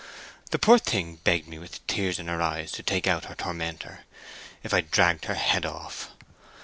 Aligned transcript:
The 0.49 0.57
poor 0.57 0.79
thing 0.79 1.17
begged 1.23 1.47
me 1.47 1.59
with 1.59 1.85
tears 1.85 2.17
in 2.17 2.25
her 2.27 2.41
eyes 2.41 2.71
to 2.71 2.81
take 2.81 3.05
out 3.05 3.25
her 3.25 3.35
tormentor, 3.35 4.05
if 4.63 4.73
I 4.73 4.81
dragged 4.81 5.25
her 5.25 5.35
head 5.35 5.63
off. 5.63 6.09